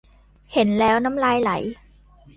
[0.53, 1.51] เห็นแล้วน้ำลายไหล